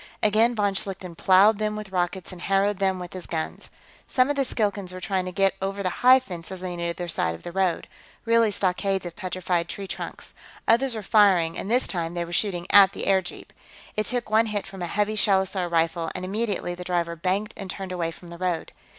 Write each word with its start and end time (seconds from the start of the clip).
Again, 0.23 0.55
von 0.55 0.73
Schlichten 0.73 1.15
plowed 1.15 1.59
them 1.59 1.75
with 1.75 1.91
rockets 1.91 2.31
and 2.31 2.41
harrowed 2.41 2.79
them 2.79 2.97
with 2.97 3.13
his 3.13 3.27
guns. 3.27 3.69
Some 4.07 4.31
of 4.31 4.35
the 4.35 4.43
Skilkans 4.43 4.91
were 4.91 4.99
trying 4.99 5.25
to 5.25 5.31
get 5.31 5.53
over 5.61 5.83
the 5.83 5.91
high 6.01 6.19
fences 6.19 6.63
on 6.63 6.79
either 6.79 7.07
side 7.07 7.35
of 7.35 7.43
the 7.43 7.51
road 7.51 7.87
really 8.25 8.49
stockades 8.49 9.05
of 9.05 9.15
petrified 9.15 9.69
tree 9.69 9.85
trunks. 9.85 10.33
Others 10.67 10.95
were 10.95 11.03
firing, 11.03 11.55
and 11.55 11.69
this 11.69 11.85
time 11.85 12.15
they 12.15 12.25
were 12.25 12.33
shooting 12.33 12.65
at 12.71 12.93
the 12.93 13.05
airjeep. 13.05 13.51
It 13.95 14.07
took 14.07 14.31
one 14.31 14.47
hit 14.47 14.65
from 14.65 14.81
a 14.81 14.87
heavy 14.87 15.15
shellosaur 15.15 15.69
rifle, 15.69 16.09
and, 16.15 16.25
immediately, 16.25 16.73
the 16.73 16.83
driver 16.83 17.15
banked 17.15 17.53
and 17.55 17.69
turned 17.69 17.91
away 17.91 18.09
from 18.09 18.29
the 18.29 18.39
road. 18.39 18.71